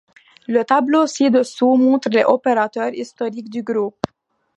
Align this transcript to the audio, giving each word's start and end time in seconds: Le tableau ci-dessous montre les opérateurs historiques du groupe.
Le 0.47 0.63
tableau 0.63 1.05
ci-dessous 1.05 1.75
montre 1.75 2.09
les 2.09 2.23
opérateurs 2.23 2.91
historiques 2.91 3.51
du 3.51 3.61
groupe. 3.61 4.01